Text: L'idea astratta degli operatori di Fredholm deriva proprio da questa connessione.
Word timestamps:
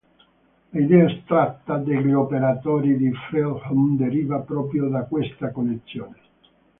L'idea 0.71 1.05
astratta 1.05 1.77
degli 1.77 2.11
operatori 2.11 2.97
di 2.97 3.11
Fredholm 3.29 3.97
deriva 3.97 4.39
proprio 4.39 4.89
da 4.89 5.03
questa 5.03 5.51
connessione. 5.51 6.15